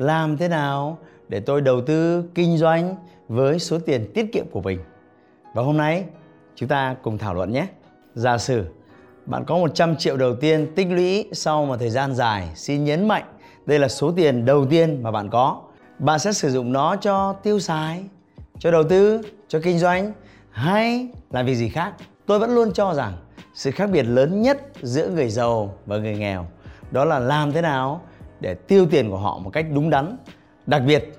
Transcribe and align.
làm 0.00 0.36
thế 0.36 0.48
nào 0.48 0.98
để 1.28 1.40
tôi 1.40 1.60
đầu 1.60 1.80
tư 1.80 2.24
kinh 2.34 2.58
doanh 2.58 2.96
với 3.28 3.58
số 3.58 3.78
tiền 3.78 4.10
tiết 4.14 4.32
kiệm 4.32 4.46
của 4.50 4.60
mình. 4.60 4.80
Và 5.54 5.62
hôm 5.62 5.76
nay 5.76 6.04
chúng 6.54 6.68
ta 6.68 6.96
cùng 7.02 7.18
thảo 7.18 7.34
luận 7.34 7.52
nhé. 7.52 7.66
Giả 8.14 8.38
sử 8.38 8.64
bạn 9.26 9.44
có 9.44 9.58
100 9.58 9.96
triệu 9.96 10.16
đầu 10.16 10.34
tiên 10.34 10.66
tích 10.76 10.86
lũy 10.90 11.28
sau 11.32 11.66
một 11.66 11.76
thời 11.76 11.90
gian 11.90 12.14
dài, 12.14 12.48
xin 12.54 12.84
nhấn 12.84 13.08
mạnh 13.08 13.24
đây 13.66 13.78
là 13.78 13.88
số 13.88 14.12
tiền 14.16 14.44
đầu 14.44 14.66
tiên 14.66 15.02
mà 15.02 15.10
bạn 15.10 15.30
có. 15.30 15.60
Bạn 15.98 16.18
sẽ 16.18 16.32
sử 16.32 16.50
dụng 16.50 16.72
nó 16.72 16.96
cho 16.96 17.32
tiêu 17.32 17.60
xài, 17.60 18.04
cho 18.58 18.70
đầu 18.70 18.82
tư, 18.82 19.20
cho 19.48 19.60
kinh 19.62 19.78
doanh 19.78 20.12
hay 20.50 21.08
là 21.30 21.42
vì 21.42 21.56
gì 21.56 21.68
khác. 21.68 21.92
Tôi 22.26 22.38
vẫn 22.38 22.54
luôn 22.54 22.72
cho 22.72 22.94
rằng 22.94 23.12
sự 23.54 23.70
khác 23.70 23.90
biệt 23.92 24.02
lớn 24.02 24.42
nhất 24.42 24.60
giữa 24.82 25.08
người 25.08 25.28
giàu 25.28 25.74
và 25.86 25.98
người 25.98 26.16
nghèo 26.16 26.46
đó 26.90 27.04
là 27.04 27.18
làm 27.18 27.52
thế 27.52 27.60
nào 27.60 28.00
để 28.40 28.54
tiêu 28.54 28.86
tiền 28.90 29.10
của 29.10 29.18
họ 29.18 29.38
một 29.38 29.50
cách 29.50 29.66
đúng 29.74 29.90
đắn, 29.90 30.16
đặc 30.66 30.82
biệt 30.86 31.12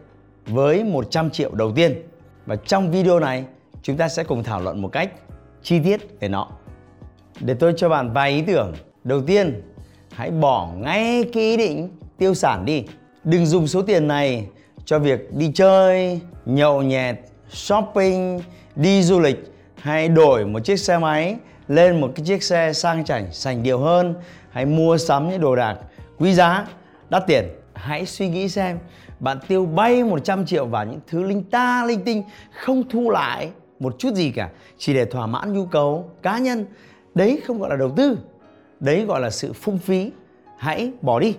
với 0.46 0.84
100 0.84 1.30
triệu 1.30 1.52
đầu 1.56 1.72
tiên. 1.72 2.02
Và 2.46 2.56
trong 2.56 2.92
video 2.92 3.20
này, 3.20 3.46
chúng 3.84 3.98
ta 3.98 4.08
sẽ 4.08 4.24
cùng 4.24 4.44
thảo 4.44 4.62
luận 4.62 4.82
một 4.82 4.88
cách 4.88 5.12
chi 5.64 5.80
tiết 5.80 6.20
về 6.20 6.28
nó. 6.28 6.48
Để 7.40 7.54
tôi 7.54 7.74
cho 7.78 7.90
bạn 7.90 8.14
vài 8.14 8.32
ý 8.32 8.42
tưởng. 8.42 8.74
Đầu 9.04 9.22
tiên, 9.22 9.62
hãy 10.12 10.32
bỏ 10.32 10.70
ngay 10.78 11.24
cái 11.34 11.44
ý 11.44 11.58
định 11.58 11.90
tiêu 12.18 12.34
sản 12.34 12.66
đi. 12.66 12.84
Đừng 13.24 13.46
dùng 13.46 13.68
số 13.68 13.82
tiền 13.82 14.08
này 14.08 14.48
cho 14.86 15.00
việc 15.00 15.34
đi 15.34 15.52
chơi, 15.54 16.20
nhậu 16.46 16.82
nhẹt, 16.82 17.16
shopping, 17.50 18.42
đi 18.76 19.04
du 19.04 19.20
lịch 19.20 19.54
hay 19.76 20.10
đổi 20.10 20.46
một 20.46 20.60
chiếc 20.60 20.80
xe 20.80 20.98
máy 20.98 21.36
lên 21.68 22.02
một 22.02 22.12
cái 22.16 22.26
chiếc 22.26 22.44
xe 22.44 22.74
sang 22.74 23.06
chảnh 23.06 23.34
sành 23.34 23.64
điệu 23.64 23.80
hơn, 23.80 24.16
hay 24.52 24.66
mua 24.66 24.98
sắm 24.98 25.30
những 25.30 25.42
đồ 25.42 25.56
đạc 25.56 25.78
quý 26.18 26.34
giá 26.34 26.68
đắt 27.12 27.28
tiền. 27.28 27.46
Hãy 27.74 28.06
suy 28.06 28.30
nghĩ 28.30 28.50
xem, 28.50 28.80
bạn 29.20 29.40
tiêu 29.48 29.66
bay 29.66 30.04
100 30.04 30.46
triệu 30.46 30.66
vào 30.66 30.86
những 30.86 31.00
thứ 31.08 31.24
linh 31.24 31.44
ta, 31.44 31.86
linh 31.86 32.04
tinh 32.04 32.24
không 32.52 32.90
thu 32.90 33.10
lại 33.10 33.52
một 33.80 33.96
chút 34.00 34.14
gì 34.14 34.32
cả, 34.32 34.50
chỉ 34.78 34.94
để 34.94 35.06
thỏa 35.06 35.28
mãn 35.28 35.54
nhu 35.54 35.66
cầu 35.66 36.10
cá 36.22 36.38
nhân. 36.38 36.66
Đấy 37.16 37.42
không 37.46 37.60
gọi 37.60 37.70
là 37.70 37.76
đầu 37.76 37.92
tư, 37.96 38.18
đấy 38.80 39.06
gọi 39.06 39.22
là 39.22 39.30
sự 39.30 39.54
phung 39.54 39.78
phí. 39.78 40.12
Hãy 40.58 40.92
bỏ 41.02 41.20
đi. 41.20 41.36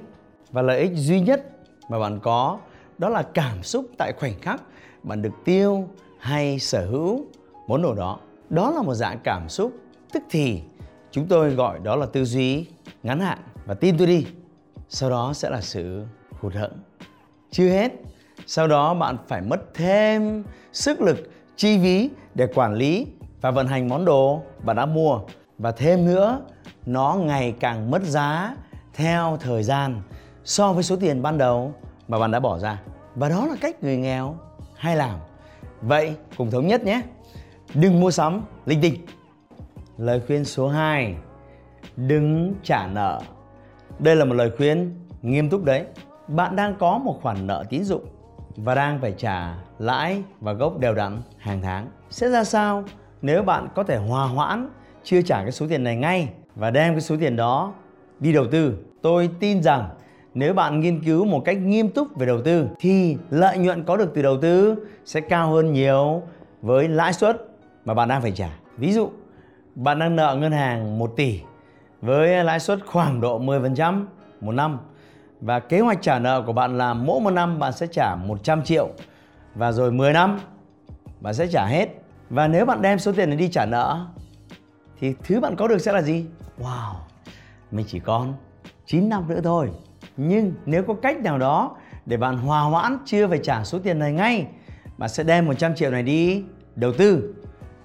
Và 0.50 0.62
lợi 0.62 0.80
ích 0.80 0.92
duy 0.94 1.20
nhất 1.20 1.46
mà 1.88 1.98
bạn 1.98 2.18
có, 2.22 2.58
đó 2.98 3.08
là 3.08 3.22
cảm 3.22 3.62
xúc 3.62 3.86
tại 3.98 4.12
khoảnh 4.12 4.34
khắc 4.40 4.62
bạn 5.02 5.22
được 5.22 5.32
tiêu 5.44 5.88
hay 6.18 6.58
sở 6.58 6.86
hữu 6.86 7.26
món 7.66 7.82
đồ 7.82 7.94
đó. 7.94 8.18
Đó 8.50 8.70
là 8.70 8.82
một 8.82 8.94
dạng 8.94 9.18
cảm 9.24 9.48
xúc, 9.48 9.72
tức 10.12 10.22
thì 10.30 10.62
chúng 11.10 11.26
tôi 11.26 11.50
gọi 11.50 11.78
đó 11.78 11.96
là 11.96 12.06
tư 12.06 12.24
duy 12.24 12.66
ngắn 13.02 13.20
hạn. 13.20 13.38
Và 13.66 13.74
tin 13.74 13.98
tôi 13.98 14.06
đi 14.06 14.26
sau 14.92 15.10
đó 15.10 15.32
sẽ 15.32 15.50
là 15.50 15.60
sự 15.60 16.04
hụt 16.40 16.54
hẫng. 16.54 16.78
Chưa 17.50 17.68
hết, 17.68 17.92
sau 18.46 18.68
đó 18.68 18.94
bạn 18.94 19.16
phải 19.28 19.40
mất 19.40 19.74
thêm 19.74 20.44
sức 20.72 21.00
lực, 21.00 21.30
chi 21.56 21.78
phí 21.82 22.10
để 22.34 22.46
quản 22.54 22.74
lý 22.74 23.06
và 23.40 23.50
vận 23.50 23.66
hành 23.66 23.88
món 23.88 24.04
đồ 24.04 24.42
bạn 24.64 24.76
đã 24.76 24.86
mua. 24.86 25.20
Và 25.58 25.72
thêm 25.72 26.06
nữa, 26.06 26.40
nó 26.86 27.14
ngày 27.14 27.54
càng 27.60 27.90
mất 27.90 28.02
giá 28.02 28.56
theo 28.94 29.38
thời 29.40 29.62
gian 29.62 30.02
so 30.44 30.72
với 30.72 30.82
số 30.82 30.96
tiền 30.96 31.22
ban 31.22 31.38
đầu 31.38 31.74
mà 32.08 32.18
bạn 32.18 32.30
đã 32.30 32.40
bỏ 32.40 32.58
ra. 32.58 32.82
Và 33.14 33.28
đó 33.28 33.46
là 33.46 33.56
cách 33.60 33.82
người 33.82 33.96
nghèo 33.96 34.36
hay 34.76 34.96
làm. 34.96 35.18
Vậy 35.80 36.14
cùng 36.36 36.50
thống 36.50 36.66
nhất 36.66 36.84
nhé. 36.84 37.02
Đừng 37.74 38.00
mua 38.00 38.10
sắm 38.10 38.42
linh 38.66 38.80
tinh. 38.80 39.06
Lời 39.98 40.20
khuyên 40.26 40.44
số 40.44 40.68
2 40.68 41.16
đừng 41.96 42.54
trả 42.62 42.86
nợ 42.86 43.20
đây 43.98 44.16
là 44.16 44.24
một 44.24 44.34
lời 44.34 44.50
khuyên 44.56 44.94
nghiêm 45.22 45.50
túc 45.50 45.64
đấy. 45.64 45.84
Bạn 46.28 46.56
đang 46.56 46.74
có 46.78 46.98
một 46.98 47.18
khoản 47.22 47.46
nợ 47.46 47.64
tín 47.70 47.84
dụng 47.84 48.04
và 48.56 48.74
đang 48.74 49.00
phải 49.00 49.14
trả 49.18 49.54
lãi 49.78 50.22
và 50.40 50.52
gốc 50.52 50.78
đều 50.78 50.94
đặn 50.94 51.22
hàng 51.38 51.62
tháng. 51.62 51.86
Sẽ 52.10 52.28
ra 52.28 52.44
sao 52.44 52.84
nếu 53.22 53.42
bạn 53.42 53.68
có 53.74 53.82
thể 53.82 53.96
hòa 53.96 54.26
hoãn 54.26 54.68
chưa 55.04 55.22
trả 55.22 55.42
cái 55.42 55.52
số 55.52 55.66
tiền 55.68 55.84
này 55.84 55.96
ngay 55.96 56.28
và 56.54 56.70
đem 56.70 56.94
cái 56.94 57.00
số 57.00 57.16
tiền 57.20 57.36
đó 57.36 57.72
đi 58.20 58.32
đầu 58.32 58.46
tư? 58.50 58.78
Tôi 59.02 59.30
tin 59.40 59.62
rằng 59.62 59.88
nếu 60.34 60.54
bạn 60.54 60.80
nghiên 60.80 61.04
cứu 61.04 61.24
một 61.24 61.42
cách 61.44 61.56
nghiêm 61.56 61.88
túc 61.88 62.16
về 62.16 62.26
đầu 62.26 62.42
tư 62.42 62.68
thì 62.80 63.16
lợi 63.30 63.58
nhuận 63.58 63.84
có 63.84 63.96
được 63.96 64.12
từ 64.14 64.22
đầu 64.22 64.40
tư 64.40 64.76
sẽ 65.04 65.20
cao 65.20 65.50
hơn 65.50 65.72
nhiều 65.72 66.22
với 66.62 66.88
lãi 66.88 67.12
suất 67.12 67.36
mà 67.84 67.94
bạn 67.94 68.08
đang 68.08 68.22
phải 68.22 68.32
trả. 68.32 68.48
Ví 68.76 68.92
dụ, 68.92 69.10
bạn 69.74 69.98
đang 69.98 70.16
nợ 70.16 70.36
ngân 70.40 70.52
hàng 70.52 70.98
1 70.98 71.16
tỷ 71.16 71.40
với 72.02 72.44
lãi 72.44 72.60
suất 72.60 72.78
khoảng 72.86 73.20
độ 73.20 73.40
10% 73.40 74.04
một 74.40 74.52
năm 74.52 74.78
và 75.40 75.60
kế 75.60 75.80
hoạch 75.80 76.02
trả 76.02 76.18
nợ 76.18 76.42
của 76.46 76.52
bạn 76.52 76.78
là 76.78 76.94
mỗi 76.94 77.20
một 77.20 77.30
năm 77.30 77.58
bạn 77.58 77.72
sẽ 77.72 77.86
trả 77.86 78.14
100 78.14 78.62
triệu 78.62 78.88
và 79.54 79.72
rồi 79.72 79.92
10 79.92 80.12
năm 80.12 80.40
bạn 81.20 81.34
sẽ 81.34 81.46
trả 81.46 81.66
hết 81.66 81.88
và 82.30 82.48
nếu 82.48 82.66
bạn 82.66 82.82
đem 82.82 82.98
số 82.98 83.12
tiền 83.12 83.28
này 83.28 83.38
đi 83.38 83.48
trả 83.48 83.66
nợ 83.66 84.06
thì 85.02 85.14
thứ 85.24 85.40
bạn 85.40 85.56
có 85.56 85.68
được 85.68 85.78
sẽ 85.78 85.92
là 85.92 86.02
gì? 86.02 86.26
Wow, 86.58 86.94
mình 87.70 87.86
chỉ 87.88 87.98
còn 87.98 88.34
9 88.86 89.08
năm 89.08 89.28
nữa 89.28 89.40
thôi. 89.44 89.70
Nhưng 90.16 90.52
nếu 90.66 90.82
có 90.82 90.94
cách 90.94 91.16
nào 91.22 91.38
đó 91.38 91.76
để 92.06 92.16
bạn 92.16 92.36
hòa 92.36 92.60
hoãn 92.60 92.98
chưa 93.04 93.28
phải 93.28 93.38
trả 93.42 93.64
số 93.64 93.78
tiền 93.78 93.98
này 93.98 94.12
ngay, 94.12 94.46
bạn 94.98 95.08
sẽ 95.08 95.24
đem 95.24 95.46
100 95.46 95.74
triệu 95.74 95.90
này 95.90 96.02
đi 96.02 96.44
đầu 96.74 96.92
tư. 96.92 97.34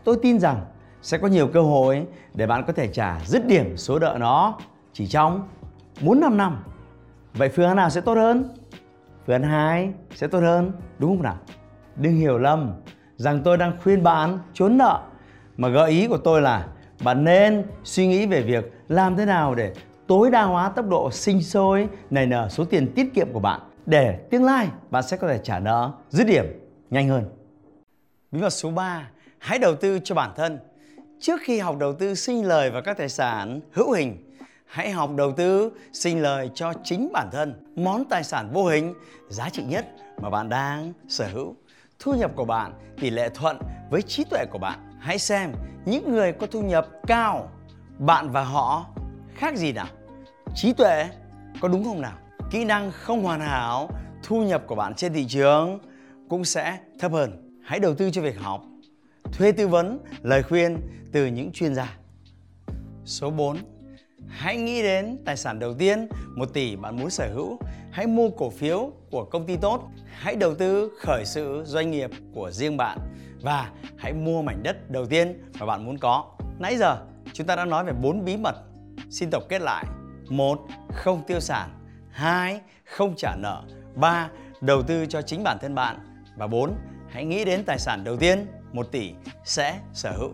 Tôi 0.04 0.18
tin 0.22 0.40
rằng 0.40 0.66
sẽ 1.08 1.18
có 1.18 1.28
nhiều 1.28 1.48
cơ 1.48 1.62
hội 1.62 2.06
để 2.34 2.48
bạn 2.48 2.64
có 2.68 2.74
thể 2.74 2.88
trả 2.88 3.20
dứt 3.26 3.48
điểm 3.48 3.78
số 3.78 4.00
nợ 4.00 4.18
nó 4.20 4.58
chỉ 4.94 5.08
trong 5.08 5.48
4 6.02 6.20
5 6.20 6.38
năm. 6.38 6.64
Vậy 7.34 7.50
phương 7.50 7.68
án 7.68 7.76
nào 7.76 7.90
sẽ 7.90 8.02
tốt 8.02 8.14
hơn? 8.14 8.56
Phương 9.26 9.34
án 9.34 9.44
2 9.44 9.94
sẽ 10.16 10.28
tốt 10.28 10.40
hơn, 10.40 10.72
đúng 11.00 11.12
không 11.12 11.24
nào? 11.24 11.38
Đừng 11.96 12.16
hiểu 12.16 12.38
lầm 12.38 12.74
rằng 13.18 13.42
tôi 13.44 13.58
đang 13.58 13.78
khuyên 13.84 14.04
bạn 14.04 14.40
trốn 14.54 14.78
nợ 14.78 15.02
mà 15.58 15.68
gợi 15.68 15.92
ý 15.92 16.08
của 16.08 16.18
tôi 16.18 16.42
là 16.42 16.68
bạn 17.04 17.24
nên 17.24 17.64
suy 17.84 18.08
nghĩ 18.08 18.26
về 18.26 18.42
việc 18.42 18.74
làm 18.88 19.16
thế 19.16 19.26
nào 19.26 19.56
để 19.56 19.74
tối 20.08 20.32
đa 20.32 20.44
hóa 20.44 20.70
tốc 20.70 20.88
độ 20.88 21.12
sinh 21.12 21.42
sôi 21.42 21.88
nảy 22.10 22.26
nở 22.26 22.48
số 22.50 22.66
tiền 22.66 22.92
tiết 22.96 23.14
kiệm 23.14 23.34
của 23.34 23.40
bạn 23.40 23.62
để 23.86 24.20
tương 24.32 24.44
lai 24.44 24.68
bạn 24.92 25.04
sẽ 25.04 25.18
có 25.18 25.28
thể 25.28 25.40
trả 25.44 25.60
nợ 25.60 25.92
dứt 26.10 26.28
điểm 26.28 26.46
nhanh 26.90 27.10
hơn. 27.10 27.26
Bí 28.32 28.42
mật 28.42 28.50
số 28.50 28.72
3, 28.72 29.10
hãy 29.40 29.60
đầu 29.60 29.76
tư 29.76 30.00
cho 30.04 30.16
bản 30.16 30.32
thân. 30.36 30.60
Trước 31.20 31.42
khi 31.44 31.60
học 31.60 31.78
đầu 31.78 31.94
tư 31.94 32.16
sinh 32.16 32.46
lời 32.46 32.70
và 32.70 32.82
các 32.82 32.98
tài 32.98 33.10
sản 33.10 33.60
hữu 33.72 33.92
hình, 33.92 34.36
hãy 34.66 34.92
học 34.92 35.10
đầu 35.16 35.32
tư 35.32 35.72
sinh 35.94 36.22
lời 36.22 36.50
cho 36.56 36.74
chính 36.84 37.10
bản 37.14 37.30
thân, 37.32 37.74
món 37.76 38.06
tài 38.06 38.24
sản 38.24 38.50
vô 38.54 38.66
hình 38.66 38.94
giá 39.30 39.50
trị 39.50 39.64
nhất 39.64 39.86
mà 40.22 40.30
bạn 40.30 40.50
đang 40.50 40.94
sở 41.08 41.28
hữu. 41.34 41.56
Thu 42.00 42.14
nhập 42.14 42.32
của 42.36 42.46
bạn 42.46 42.74
tỷ 43.00 43.10
lệ 43.10 43.30
thuận 43.30 43.58
với 43.90 44.02
trí 44.02 44.24
tuệ 44.24 44.46
của 44.52 44.58
bạn. 44.58 44.80
Hãy 45.00 45.20
xem 45.20 45.52
những 45.86 46.12
người 46.12 46.32
có 46.32 46.48
thu 46.48 46.62
nhập 46.62 46.88
cao, 47.08 47.52
bạn 48.00 48.30
và 48.30 48.44
họ 48.44 48.86
khác 49.36 49.56
gì 49.56 49.72
nào? 49.72 49.88
Trí 50.56 50.74
tuệ 50.74 51.10
có 51.62 51.68
đúng 51.68 51.84
không 51.84 52.02
nào? 52.02 52.18
Kỹ 52.52 52.66
năng 52.66 52.92
không 52.92 53.24
hoàn 53.24 53.40
hảo, 53.40 53.90
thu 54.24 54.44
nhập 54.44 54.64
của 54.68 54.76
bạn 54.76 54.94
trên 54.94 55.14
thị 55.14 55.26
trường 55.30 55.80
cũng 56.30 56.46
sẽ 56.46 56.78
thấp 57.00 57.12
hơn. 57.12 57.60
Hãy 57.64 57.80
đầu 57.80 57.96
tư 57.96 58.12
cho 58.12 58.22
việc 58.22 58.40
học, 58.40 58.64
thuê 59.32 59.52
tư 59.52 59.68
vấn, 59.68 60.00
lời 60.22 60.44
khuyên 60.44 60.78
từ 61.12 61.26
những 61.26 61.52
chuyên 61.52 61.76
gia. 61.76 61.98
Số 63.06 63.30
4. 63.30 63.58
Hãy 64.28 64.58
nghĩ 64.58 64.82
đến 64.82 65.18
tài 65.26 65.38
sản 65.38 65.60
đầu 65.60 65.74
tiên 65.74 66.08
1 66.36 66.46
tỷ 66.54 66.76
bạn 66.76 66.98
muốn 66.98 67.10
sở 67.10 67.34
hữu. 67.34 67.60
Hãy 67.92 68.08
mua 68.08 68.30
cổ 68.30 68.50
phiếu 68.50 68.92
của 69.12 69.26
công 69.26 69.46
ty 69.46 69.58
tốt. 69.58 69.90
Hãy 70.12 70.36
đầu 70.36 70.56
tư 70.56 70.92
khởi 71.00 71.26
sự 71.26 71.64
doanh 71.66 71.92
nghiệp 71.92 72.12
của 72.34 72.52
riêng 72.52 72.78
bạn. 72.78 73.00
Và 73.42 73.72
hãy 73.98 74.14
mua 74.14 74.42
mảnh 74.42 74.64
đất 74.64 74.92
đầu 74.92 75.06
tiên 75.06 75.44
mà 75.60 75.66
bạn 75.66 75.86
muốn 75.86 75.98
có. 75.98 76.26
Nãy 76.60 76.78
giờ 76.78 76.98
chúng 77.34 77.48
ta 77.48 77.56
đã 77.56 77.66
nói 77.66 77.86
về 77.86 77.94
bốn 78.02 78.26
bí 78.26 78.38
mật. 78.38 78.56
Xin 79.10 79.30
tổng 79.32 79.44
kết 79.50 79.62
lại. 79.62 79.86
một 80.30 80.60
Không 80.94 81.24
tiêu 81.28 81.40
sản. 81.40 81.70
2. 82.12 82.62
Không 82.86 83.14
trả 83.18 83.36
nợ. 83.36 83.64
3. 83.96 84.30
Đầu 84.62 84.84
tư 84.84 85.06
cho 85.06 85.22
chính 85.22 85.44
bản 85.44 85.58
thân 85.62 85.76
bạn. 85.76 86.00
Và 86.38 86.48
4. 86.48 86.76
Hãy 87.10 87.26
nghĩ 87.26 87.46
đến 87.46 87.64
tài 87.66 87.80
sản 87.80 88.04
đầu 88.04 88.18
tiên 88.18 88.46
1 88.72 88.92
tỷ 88.92 89.14
sẽ 89.44 89.80
sở 89.94 90.12
hữu. 90.12 90.32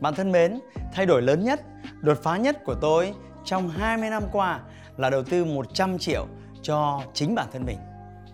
Bạn 0.00 0.14
thân 0.14 0.32
mến, 0.32 0.60
thay 0.92 1.06
đổi 1.06 1.22
lớn 1.22 1.44
nhất, 1.44 1.60
đột 2.00 2.18
phá 2.22 2.36
nhất 2.36 2.64
của 2.64 2.74
tôi 2.74 3.14
trong 3.44 3.68
20 3.68 4.10
năm 4.10 4.22
qua 4.32 4.60
là 4.96 5.10
đầu 5.10 5.22
tư 5.22 5.44
100 5.44 5.98
triệu 5.98 6.26
cho 6.62 7.02
chính 7.14 7.34
bản 7.34 7.46
thân 7.52 7.64
mình. 7.66 7.78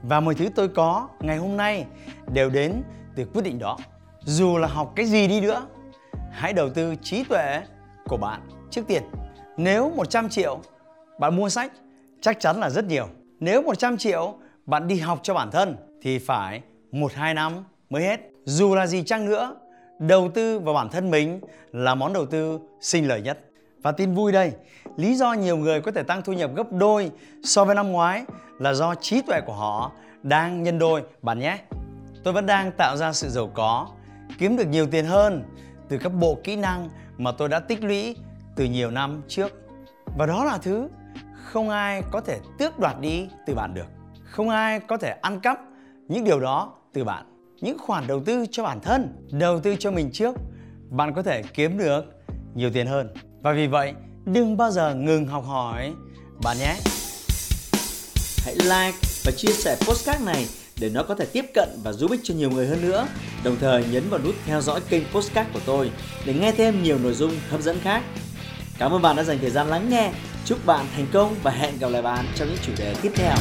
Và 0.03 0.21
mọi 0.21 0.35
thứ 0.35 0.49
tôi 0.55 0.69
có 0.69 1.09
ngày 1.21 1.37
hôm 1.37 1.57
nay 1.57 1.87
đều 2.33 2.51
đến 2.51 2.83
từ 3.15 3.25
quyết 3.25 3.43
định 3.43 3.59
đó. 3.59 3.79
Dù 4.21 4.57
là 4.59 4.69
học 4.69 4.93
cái 4.97 5.07
gì 5.07 5.29
đi 5.29 5.41
nữa, 5.41 5.67
hãy 6.33 6.53
đầu 6.53 6.71
tư 6.71 6.95
trí 7.03 7.25
tuệ 7.25 7.63
của 8.05 8.17
bạn 8.17 8.41
trước 8.71 8.83
tiên. 8.87 9.03
Nếu 9.57 9.91
100 9.97 10.29
triệu 10.29 10.61
bạn 11.19 11.37
mua 11.37 11.49
sách 11.49 11.73
chắc 12.21 12.41
chắn 12.41 12.61
là 12.61 12.71
rất 12.71 12.85
nhiều. 12.85 13.09
Nếu 13.41 13.63
100 13.63 13.97
triệu 13.97 14.35
bạn 14.67 14.89
đi 14.89 14.99
học 14.99 15.21
cho 15.23 15.35
bản 15.35 15.51
thân 15.51 15.77
thì 16.03 16.19
phải 16.19 16.63
1-2 16.93 17.35
năm 17.35 17.65
mới 17.91 18.03
hết. 18.03 18.21
Dù 18.49 18.75
là 18.75 18.87
gì 18.87 19.03
chăng 19.03 19.25
nữa, 19.25 19.57
đầu 19.99 20.31
tư 20.35 20.59
vào 20.59 20.75
bản 20.75 20.89
thân 20.89 21.11
mình 21.11 21.41
là 21.73 21.95
món 21.95 22.13
đầu 22.13 22.27
tư 22.27 22.61
sinh 22.81 23.09
lời 23.09 23.23
nhất. 23.23 23.39
Và 23.83 23.93
tin 23.93 24.15
vui 24.15 24.33
đây, 24.33 24.53
lý 24.97 25.15
do 25.15 25.33
nhiều 25.33 25.57
người 25.57 25.81
có 25.81 25.93
thể 25.93 26.03
tăng 26.03 26.23
thu 26.23 26.33
nhập 26.33 26.51
gấp 26.55 26.73
đôi 26.73 27.11
so 27.45 27.65
với 27.65 27.75
năm 27.75 27.93
ngoái 27.93 28.25
là 28.59 28.73
do 28.73 28.95
trí 28.95 29.23
tuệ 29.23 29.41
của 29.47 29.53
họ 29.53 29.93
đang 30.23 30.63
nhân 30.63 30.79
đôi 30.79 31.03
bạn 31.23 31.39
nhé. 31.39 31.59
Tôi 32.25 32.35
vẫn 32.35 32.47
đang 32.47 32.73
tạo 32.73 32.97
ra 32.97 33.13
sự 33.13 33.29
giàu 33.29 33.51
có, 33.55 33.89
kiếm 34.39 34.57
được 34.57 34.67
nhiều 34.67 34.87
tiền 34.87 35.05
hơn 35.05 35.43
từ 35.89 35.99
các 35.99 36.13
bộ 36.15 36.39
kỹ 36.45 36.57
năng 36.57 36.89
mà 37.19 37.33
tôi 37.33 37.49
đã 37.49 37.59
tích 37.59 37.85
lũy 37.85 38.17
từ 38.57 38.65
nhiều 38.65 38.91
năm 38.91 39.23
trước. 39.29 39.53
Và 40.19 40.27
đó 40.27 40.45
là 40.45 40.59
thứ 40.59 40.89
không 41.45 41.71
ai 41.71 42.03
có 42.11 42.21
thể 42.21 42.39
tước 42.59 42.79
đoạt 42.79 43.01
đi 43.01 43.29
từ 43.47 43.55
bạn 43.55 43.75
được. 43.75 43.87
Không 44.25 44.49
ai 44.49 44.81
có 44.81 44.97
thể 44.97 45.17
ăn 45.23 45.41
cắp 45.41 45.61
những 46.09 46.25
điều 46.25 46.41
đó 46.41 46.73
từ 46.93 47.05
bạn. 47.05 47.38
Những 47.61 47.79
khoản 47.79 48.07
đầu 48.07 48.23
tư 48.27 48.47
cho 48.51 48.63
bản 48.63 48.81
thân, 48.81 49.27
đầu 49.31 49.61
tư 49.61 49.77
cho 49.79 49.91
mình 49.91 50.11
trước, 50.13 50.35
bạn 50.91 51.15
có 51.15 51.23
thể 51.23 51.43
kiếm 51.55 51.79
được 51.79 52.05
nhiều 52.55 52.71
tiền 52.71 52.87
hơn. 52.87 53.15
Và 53.43 53.53
vì 53.53 53.67
vậy, 53.67 53.93
đừng 54.25 54.57
bao 54.57 54.71
giờ 54.71 54.95
ngừng 54.95 55.27
học 55.27 55.45
hỏi 55.47 55.93
bạn 56.43 56.59
nhé. 56.59 56.77
Hãy 58.45 58.55
like 58.55 58.99
và 59.25 59.33
chia 59.37 59.53
sẻ 59.53 59.77
postcard 59.81 60.25
này 60.25 60.47
để 60.81 60.91
nó 60.95 61.03
có 61.03 61.15
thể 61.15 61.27
tiếp 61.33 61.45
cận 61.55 61.69
và 61.85 61.93
giúp 61.93 62.11
ích 62.11 62.21
cho 62.25 62.35
nhiều 62.35 62.51
người 62.51 62.67
hơn 62.67 62.83
nữa. 62.83 63.07
Đồng 63.45 63.57
thời 63.61 63.85
nhấn 63.85 64.09
vào 64.11 64.21
nút 64.25 64.35
theo 64.47 64.61
dõi 64.61 64.81
kênh 64.89 65.03
postcard 65.13 65.51
của 65.55 65.61
tôi 65.67 65.91
để 66.27 66.35
nghe 66.35 66.53
thêm 66.53 66.83
nhiều 66.83 66.99
nội 66.99 67.15
dung 67.15 67.33
hấp 67.51 67.61
dẫn 67.61 67.79
khác. 67.83 68.03
Cảm 68.79 68.93
ơn 68.93 69.03
bạn 69.03 69.17
đã 69.17 69.25
dành 69.25 69.39
thời 69.41 69.51
gian 69.51 69.67
lắng 69.67 69.91
nghe. 69.91 70.13
Chúc 70.45 70.67
bạn 70.67 70.87
thành 70.97 71.07
công 71.13 71.35
và 71.43 71.51
hẹn 71.51 71.79
gặp 71.79 71.89
lại 71.89 72.03
bạn 72.03 72.27
trong 72.35 72.49
những 72.49 72.59
chủ 72.67 72.73
đề 72.79 72.95
tiếp 73.03 73.13
theo. 73.15 73.35